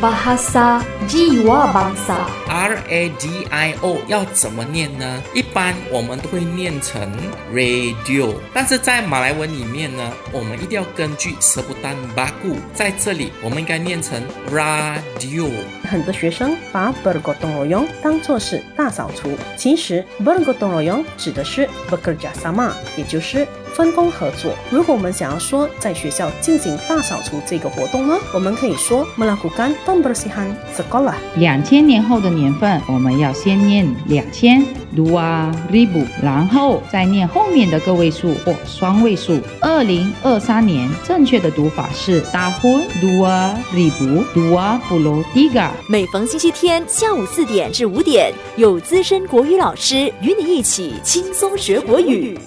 [0.00, 2.16] bahasa jiwa bangsa.
[2.48, 5.22] R A D I O 要怎么念呢？
[5.34, 7.10] 一般我们都会念成
[7.52, 15.50] radio，但是在马来文里面呢，我们一定要根据舌不丹巴固，在这里我们应该念成 radio。
[15.88, 23.46] 很多学生把 bergotong royong 当作是大扫除，其实 bergotong royong 指的是 bekerja sama，也就是
[23.76, 24.52] 分工合作。
[24.70, 31.14] 如果我们想要说在学校进行大扫除这个活动呢，我们可以说 melakukan pembersihan sekolah。
[31.36, 34.64] 两千年后的年份，我们要先念两千
[34.96, 39.38] dua ribu，然后再念后面的个位数或双位数。
[39.60, 45.68] 二零二三年正确的读法是 tahun dua ribu dua puluh tiga。
[45.88, 52.38] 每逢星期天下午四点至五点，有资深国语老师与你一起轻松学国语。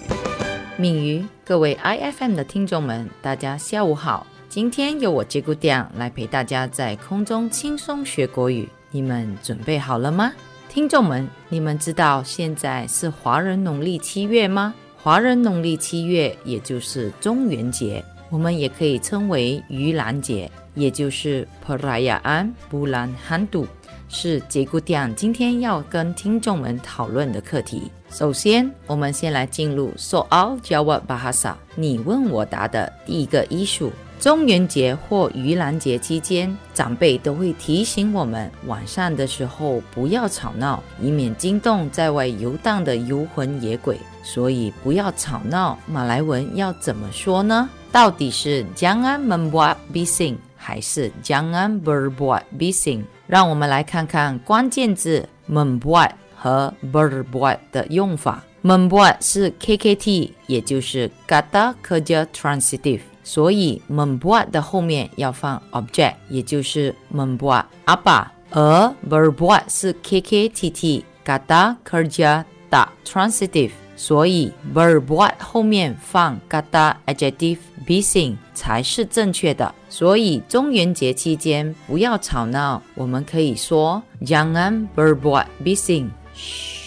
[0.80, 4.26] 敏瑜，各位 IFM 的听众们，大家下午好。
[4.48, 10.32] 今天由我杰姑娘来陪大家在空中轻松学国语，你们准备好了吗？
[10.70, 14.74] 听众们，你们知道现在是华人农历七月吗？
[14.96, 23.68] 华人农历七月也就是中元节，我们也可以称为盂兰节，也就是 Perayaan Bulan Hantu，
[24.10, 27.92] 是杰姑娘今天要跟听众们讨论的课题。
[28.10, 33.92] 首先，我们先来进入 Soal Jawab Bahasa，你问我答的第一个艺术。
[34.20, 43.98] 中元节或盂兰节期间，长辈都会提醒我们，晚上的时候不要吵闹，以免惊动在外游荡的游魂野鬼。
[44.24, 47.70] 所以不要吵闹，马来文要怎么说呢？
[47.92, 53.04] 到底是 Jangan membuat bising 还是 Jangan berbuat bising？
[53.30, 58.44] 让我们来看看关键字 membuat 和 berbuat 的用法。
[58.64, 63.02] membuat 是 KKT，也就是 kata kerja transitive。
[63.24, 76.96] 所以 membuat 的后面要放 object，也就是 membuat apa，而 berbuat 是 KKTT kata kerja tak transitive，所以 berbuat 后面放 kata
[77.06, 79.76] adjective bising 才是正确的。
[79.90, 86.08] 所以中元节期间不要吵闹，我们可以说 jangan berbuat bising。
[86.34, 86.80] 嘘。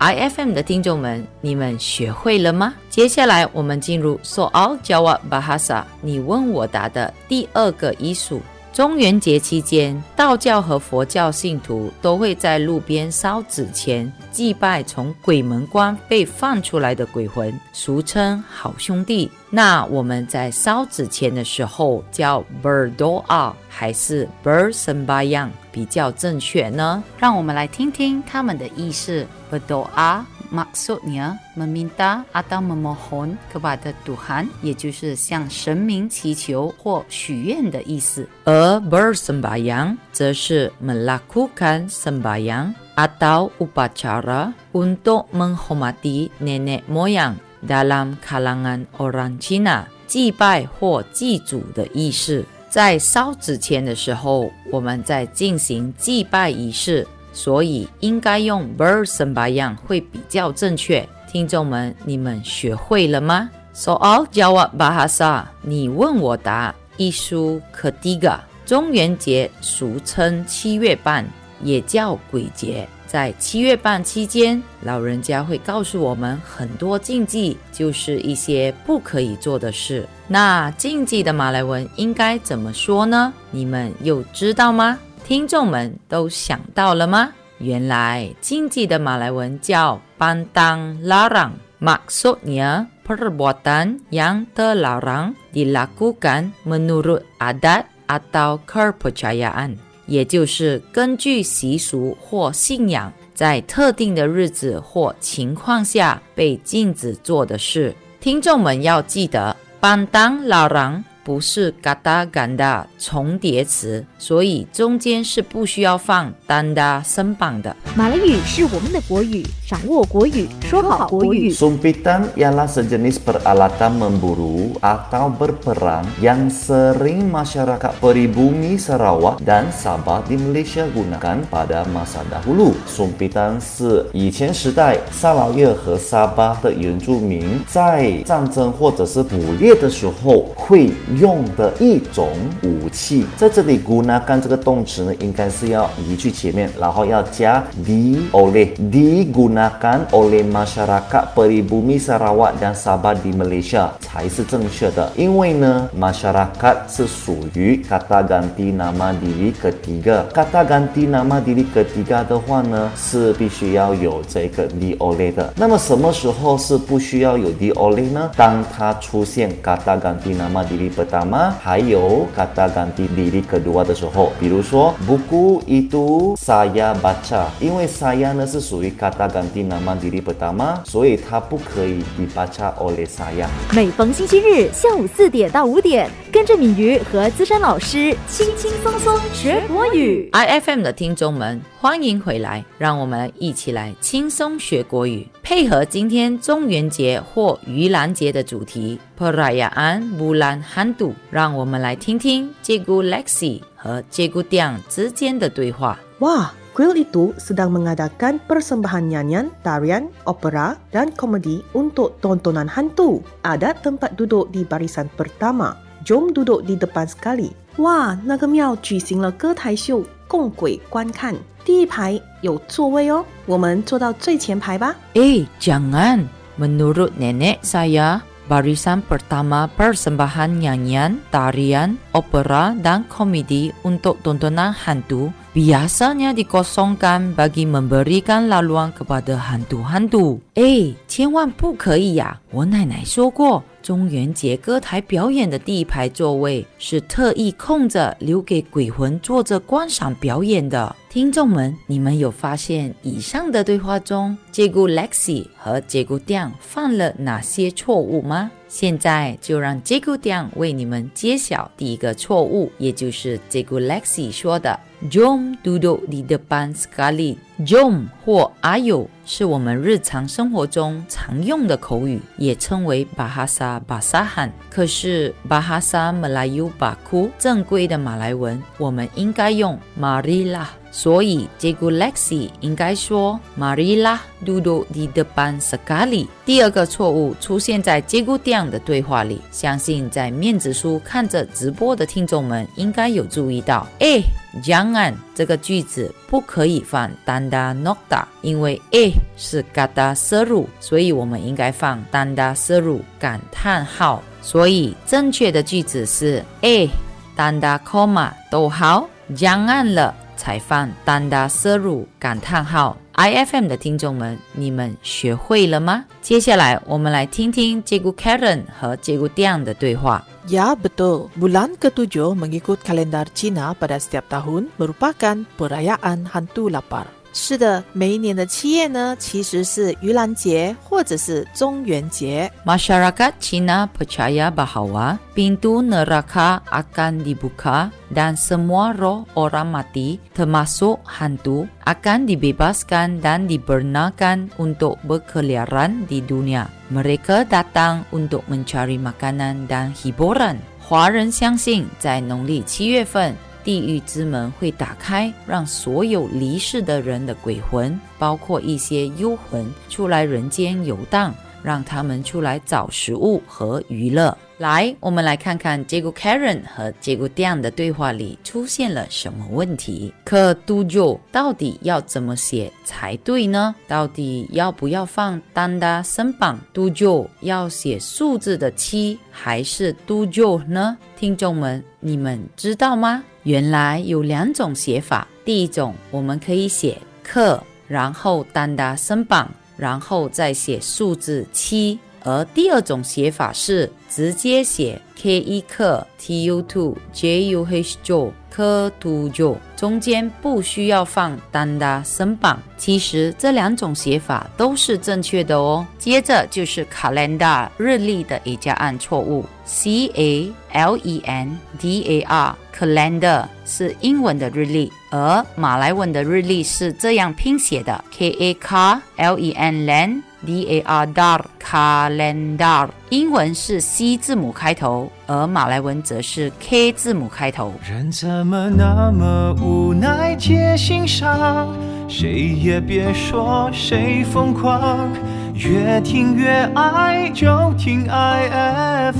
[0.00, 2.74] IFM 的听众们，你们学会了吗？
[2.90, 8.40] 接下来我们进入 Soal Jawab Bahasa，你问我答的第二个艺术。
[8.78, 19.28] 中元节期间，道教和佛教信徒都会在路边烧纸钱，祭拜从鬼门关被放出来的鬼魂，俗称好兄弟。
[19.50, 27.02] 那我们在烧纸钱的时候叫 berdoa 还是 “bersambayang” 比较正确呢？
[27.18, 29.26] 让我们来听听他们的意思。
[29.50, 38.28] berdoa maksudnya meminta atau memohon kepada Tuhan，也就是向神明祈求或许愿的意思。
[38.44, 52.44] 而 bersembayang 则是 melakukan sembayang atau upacara untuk menghormati nenek moyang dalam kalangan orang Cina，祭拜或祭祖的意思。
[52.70, 57.06] 在烧纸钱的时候，我们在进行祭拜仪式。
[57.32, 61.08] 所以应该用 bersembayang 会比较正确。
[61.30, 66.74] 听众们，你们学会了吗？Soal jawab bahasa，你问我答。
[66.96, 71.24] Isu ketiga，中元节俗称七月半，
[71.62, 72.88] 也叫鬼节。
[73.06, 80.06] 在七月半期间，老人家会告诉我们很多禁忌，就是一些不可以做的事。
[80.26, 83.32] 那禁忌的马来文应该怎么说呢？
[83.50, 84.98] 你们又知道吗？
[85.28, 87.30] 听众们都想到了吗？
[87.58, 107.94] 原来禁忌的马来文叫 “pantang larang”，maksudnya perbuatan yang terlarang dilakukan menurut adat atau kepercayaan，也就是根据习俗或信仰，在特定的日子或情况下被禁止做的事。
[108.18, 111.02] 听众们要记得，“pantang larang”。
[111.28, 117.76] 不是嘎达嘎达重叠词，所以中间是不需要放单哒声榜的。
[117.94, 121.52] 马来语是我们的国语，掌握国语，说好国语。
[121.52, 130.88] Sumpitan ialah sejenis peralatan memburu atau berperang yang sering masyarakat peribumi Sarawak dan Sabah di Malaysia
[130.88, 132.72] gunakan pada masa dahulu.
[132.88, 140.88] Sumpitan 是以前时代沙劳越和沙巴的原住民在战争或者是捕猎的时候会。
[141.18, 142.28] 用的一种
[142.62, 143.26] 武器。
[143.36, 155.10] 在这里，gunakan 这个动词呢，应该是要移去前面，然后要加 di oleh digunakan oleh masyarakat peribumi Sarawak dan Sabah di Malaysia 才是正确的。
[155.16, 160.24] 因为呢，masyarakat 是属于 kata ganti nama diri ketiga。
[160.32, 165.52] kata ganti nama diri ketiga 的话呢，是必须要有这个 di oleh 的。
[165.56, 168.30] 那么什么时候是不需要有 di oleh 呢？
[168.36, 178.32] 当它出现 kata ganti nama diri pertama，还有 kata ganti diri kedua 的时候，比如说 buku itu saya baca，因为 saya
[178.32, 183.46] 呢是属于 kata ganti nama diri pertama，所以它不可以 dibaca oleh saya。
[183.72, 190.28] 每逢星期日下午四点到五点，跟着敏瑜和资深老师轻轻松松学国语。
[190.32, 206.00] IFM 的听众们，欢迎回来，让我们一起来轻松学国语，配合今天中元节或盂兰节的主题 Perayaan Bulan Hantu，让我们来听听 Cikgu Lexi 和 Cikgu Tiang 之间的对话。
[206.18, 213.22] Wah, kuil itu sedang mengadakan persembahan nyanyian, tarian, opera, dan komedi untuk tontonan hantu.
[213.46, 215.78] Ada tempat duduk di barisan pertama.
[216.02, 217.54] Jom duduk di depan sekali.
[217.76, 221.36] 哇，那个庙举行了歌台秀，供鬼观看。
[221.67, 224.95] 第一排有座位哦，我们坐到最前排吧。
[225.13, 226.27] Eh, jangan.
[226.59, 236.33] Menurut nenek saya, barisan pertama persembahan nyanyian, tarian, opera, dan komedi untuk tontonan hantu biasanya
[236.33, 240.41] dikosongkan bagi memberikan laluan kepada hantu-hantu.
[240.58, 242.40] 哎千万不可以呀！
[242.50, 250.96] 我奶奶说过，中元节歌台表演的第一排座位是特意空着，留给鬼魂坐着观赏表演的。
[251.08, 258.50] 听众们，你们有发现以上的对话中，杰古 Lexi 和杰古 Dian 犯了哪些错误吗？
[258.66, 264.76] 现在就让杰古 Dian 为你们揭晓第一个错误，也就是杰古 Lexi 说的
[265.08, 267.36] “Jom duduk di depan sekali”。
[267.60, 274.50] Jom 或 Ayo 是我们日常生活中常用的口语，也称为 Bahasa Basahan。
[274.70, 280.64] 可是 Bahasa Melayu Baku 正规的马来文，我们应该用 Marila。
[280.98, 286.26] 所以 Cikgu Lexi 应该说 Marila duduk di depan sekali。
[286.44, 293.86] 第二个错误出现在 j e g u d i a n 的对话里，相信在面子书看着直播的听众们应该有注意到。
[294.00, 294.20] 哎
[294.60, 304.20] ，Jangan 这个句子不可以放 danda nokta，因为 eh 是 kata seru，所以我们应该放 danda seru 感叹号。
[304.42, 306.88] 所以正确的句子是 eh
[307.36, 310.12] tanda koma 逗号，jangan 了。
[310.38, 312.96] 采访丹达摄入感叹号。
[313.18, 316.04] IFM 的听众们，你们学会了吗？
[316.22, 320.24] 接下来我们来听听杰古 Karen 和杰古 Diang 的对话。
[320.48, 321.28] Ya, betul.
[321.36, 327.04] Bulan ketujuh mengikut kalendar Cina pada setiap tahun merupakan perayaan hantu lapar.
[327.37, 332.51] 是的，每一年的七月呢，其实是盂兰节或者是中元节。
[332.63, 341.65] Masyarakat Cina percaya bahawa pintu neraka akan dibuka dan semua roh orang mati, termasuk hantu,
[341.89, 346.69] akan dibebaskan dan dibenarkan untuk berkeliaran di dunia.
[346.93, 350.61] Mereka datang untuk mencari makanan dan hiburan.
[350.85, 353.33] 华人相信，在农历七月份，
[353.68, 364.34] 地狱之门会打开，让所有离世的人的鬼魂，包括一些幽魂，出来人间游荡，让他们出来找食物和娱乐。
[364.58, 370.12] 来，我们来看看结果 Karen 和结果 Diang 的对话里出现了什么问题。
[370.24, 373.72] 可 do jo 到底要怎么写才对呢？
[373.86, 380.98] 到底要不要放 tanda 身绑 do jo 要写数字的七还是 do jo 呢？
[381.16, 383.22] 听众们，你们知道吗？
[383.44, 385.28] 原来有两种写法。
[385.44, 391.96] 第一种，我们可以写克，然后 tanda 身绑，然后再写数字七。
[392.28, 402.60] 而第二种写法是直接写 k 一克 t u two j u h j 科 tu j o，中间不需要放 tanda 身绑。
[402.76, 405.86] 其实这两种写法都是正确的哦。
[405.98, 418.54] 接着就是 calendar 日历的 a 加按错误，c a l e n d a r calendar 是英文的日历，而马来文的日历是这样拼写的 k a
[418.54, 420.22] k l e n len。
[420.46, 427.74] D A R dar calendar，英文是 C 字母开头，而马来文则是 K 字母开头。
[427.88, 431.74] 人怎么那么无奈皆心伤，
[432.08, 435.10] 谁也别说谁疯狂，
[435.54, 439.18] 越听越爱，就听 IFM。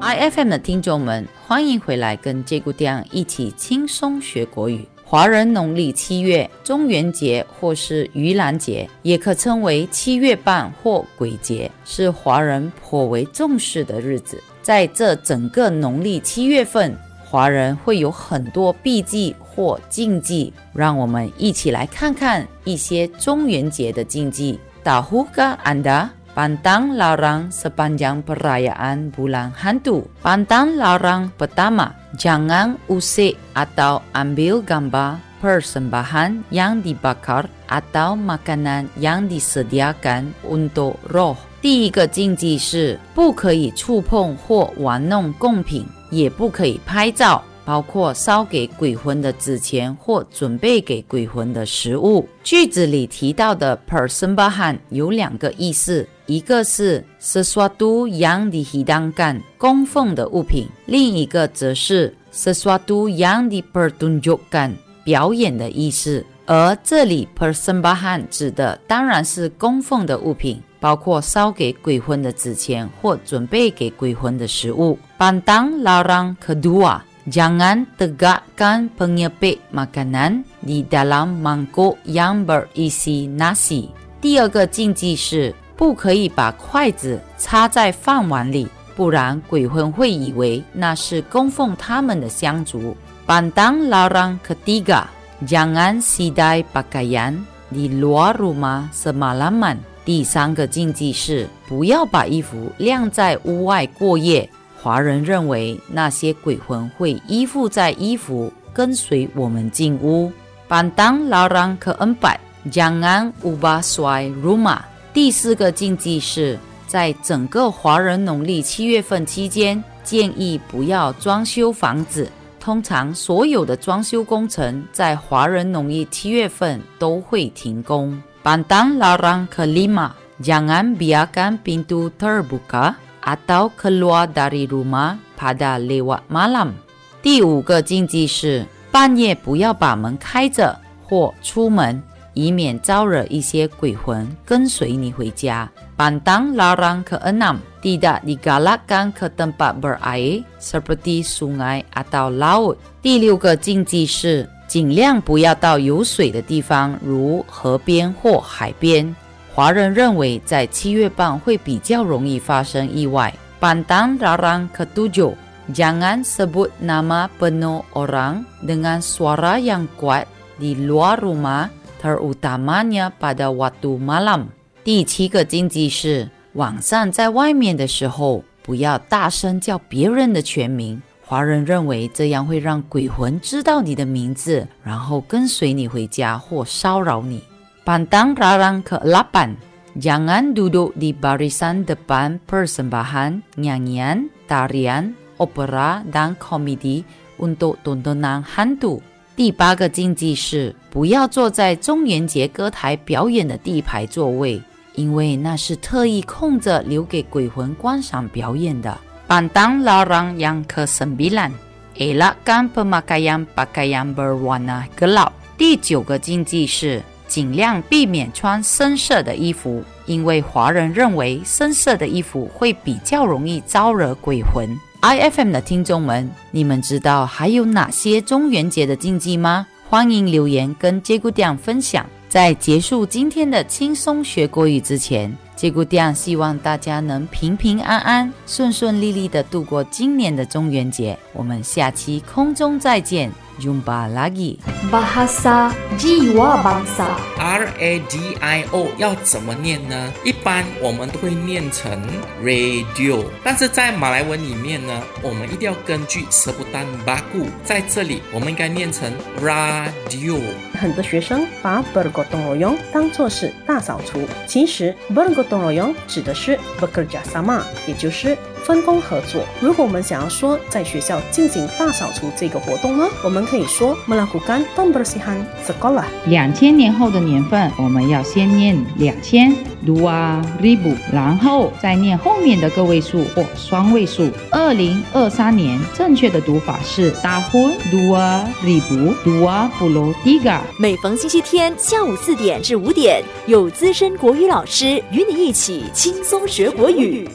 [0.00, 4.86] IFM 的听众们，欢迎回来跟杰姑娘一起轻松学国语。
[5.06, 14.42] 华人农历七月中元节或是盂兰节，也可称为七月半或鬼节，是华人颇为重视的日子。
[14.62, 24.58] 在这整个农历七月份，华人会有很多避忌或禁忌，让我们一起来看看一些中元节的禁忌。
[24.82, 30.07] Tahukah Anda pantang larang sepanjang perayaan bulan hantu?
[30.21, 40.35] Pantang larang pertama, jangan usik atau ambil gambar persembahan yang dibakar atau makanan yang disediakan
[40.43, 41.35] untuk roh.
[41.61, 52.28] 第一个禁忌是不可以触碰或玩弄贡品，也不可以拍照， 包括烧给鬼魂的纸钱或准备给鬼魂的食物。
[52.42, 64.72] 句子里提到的 persembahan 有两个意思，一个是 sesuatu yang dihidangkan 供奉的物品，另一个则是 sesuatu yang dipertunjukkan
[65.04, 66.24] 表演的意思。
[66.46, 70.62] 而这里 persembahan 指的当然是供奉的物品。
[70.80, 74.98] 包括烧给鬼魂的纸钱或准备给鬼魂的食物。
[75.18, 83.89] Bandang larang kedua, jangan tegakkan pengepit makanan di dalam mangkuk yang berisi nasi。
[84.19, 92.95] 第二个禁忌是不可以把筷子插在饭碗里，不然鬼魂会以为那是供奉他们的香烛。
[93.25, 95.05] Pantang larang ketiga,
[95.45, 99.77] jangan sidai pakaian di luar rumah semalaman。
[100.03, 104.49] 第三个禁忌是不要把衣服晾在屋外过夜。
[104.84, 110.30] 华人认为那些鬼魂会依附在衣服，跟随我们进屋。
[110.68, 112.38] 板当老让可恩百
[112.70, 114.84] 江安乌巴衰如马。
[115.14, 122.30] 第四个禁忌是在整个华人农历七月份期间，建议不要装修房子。
[122.60, 128.22] 通常所有的装修工程在华人农历七月份都会停工。
[128.42, 132.94] 板当老让可里马江安比亚干冰都特尔布卡。
[133.24, 136.76] Atau keluar dari rumah pada lewat malam。
[137.24, 142.02] 第五个禁忌是半夜不要把门开着或出门，
[142.34, 145.68] 以免招惹一些鬼魂跟随你回家。
[145.96, 152.76] Pandang larang keenam, tidak digalakkan ke tempat berair seperti sungai atau laut。
[153.00, 154.46] 第六个禁忌是。
[154.66, 159.14] 尽量不要到有水的地方，如河边或海边。
[159.54, 163.32] 华人认为，在七月半会比较容易发生意外。
[163.60, 165.32] Pandang larang ketujuh,
[165.72, 170.26] jangan sebut nama penuh orang dengan suara yang kuat
[170.58, 171.70] di luar rumah,
[172.02, 174.46] terutamanya pada waktu malam。
[174.82, 181.00] 第七个禁忌是，晚上在外面的时候，不要大声叫别人的全名。
[181.24, 187.40] 华人认为这样会让鬼魂知道你的名字，然后跟随你回家或骚扰你。
[187.84, 189.60] Pantang larang ke-8,
[190.00, 197.04] jangan duduk di barisan depan persembahan nyanyian, tarian, opera dan komedi
[197.36, 199.04] untuk tontonan hantu。
[199.36, 204.62] 第八个禁忌是不要坐在中元节歌台表演的第一排座位，
[204.94, 208.96] 因为那是特意空着留给鬼魂观赏表演的。
[209.28, 211.52] Pantang larang yang kesembilan,
[211.98, 215.32] elakkan pemakaian pakaian berwarna gelap。
[215.58, 217.02] 第九个禁忌是
[217.34, 224.68] 尽量避免穿深色的衣服，因为华人认为深色的衣服会比较容易招惹鬼魂。
[225.02, 229.66] IFM 的听众们，你们知道还有哪些中元节的禁忌吗？
[229.90, 232.06] 欢迎留言跟杰姑娘分享。
[232.28, 235.36] 在结束今天的轻松学国语之前。
[235.56, 241.18] 杰姑爹希望大家能平平安安、顺顺利利的度过今年的中元节。
[241.32, 243.32] 我们下期空中再见。
[243.60, 244.73] Jumpa lagi.
[244.90, 247.16] Bahasa Jiwa Bangsa.
[247.38, 250.12] R A D I O 要怎么念呢？
[250.24, 252.00] 一般我们都会念成
[252.42, 259.12] radio，但是在马来文里面呢，我们一定要根据舌不丹巴固，在这里我们应该念成
[259.42, 260.40] radio。
[260.78, 269.44] 很多学生把 bergotong royong 当作是大扫除，其实 bergotong royong 指的是 bekerja sama，也就是分工合作。
[269.60, 276.04] 如果我们想要说在学校进行大扫除这个活动呢，我们可以说 melakukan pembersihan sekolah。
[276.26, 279.54] 两千年后的年份，我们要先念两千
[279.86, 284.30] dua ribu，然后再念后面的个位数或双位数。
[284.50, 290.60] 二零二三年正确的读法是 tahun dua ribu dua puluh tiga。
[290.78, 297.28] 每逢星期天下午四点至五点，有资深国语老师与你一起轻松学国语。